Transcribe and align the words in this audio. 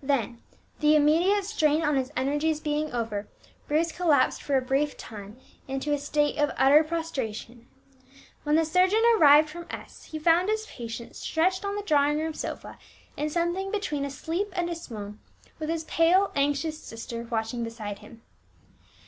Then, 0.00 0.40
the 0.78 0.94
immediate 0.94 1.44
strain 1.44 1.82
on 1.82 1.96
his 1.96 2.12
energies 2.16 2.60
being 2.60 2.92
over, 2.92 3.26
Bruce 3.66 3.90
collapsed 3.90 4.40
for 4.40 4.56
a 4.56 4.62
brief 4.62 4.96
time 4.96 5.36
into 5.66 5.92
a 5.92 5.98
state 5.98 6.38
of 6.38 6.52
utter 6.56 6.84
prostration. 6.84 7.66
When 8.44 8.54
the 8.54 8.64
surgeon 8.64 9.02
arrived 9.18 9.48
from 9.50 9.66
S, 9.70 10.04
he 10.04 10.18
found 10.20 10.48
his 10.48 10.66
patient 10.68 11.16
stretched 11.16 11.64
on 11.64 11.74
the 11.74 11.82
drawing 11.82 12.18
room 12.18 12.34
sofa 12.34 12.78
in 13.16 13.30
something 13.30 13.72
between 13.72 14.04
a 14.04 14.10
sleep 14.10 14.46
and 14.52 14.70
a 14.70 14.76
swoon, 14.76 15.18
with 15.58 15.70
his 15.70 15.82
pale, 15.82 16.30
anxious 16.36 16.80
sister 16.80 17.24
watching 17.28 17.64
beside 17.64 17.98
him. 17.98 18.22